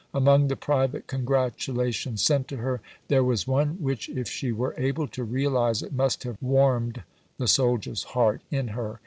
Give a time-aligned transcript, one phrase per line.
[0.15, 5.07] Among the private congratulations sent to her, there was one which if she were able
[5.09, 7.03] to realize it, must have warmed
[7.37, 8.99] the soldier's heart in her.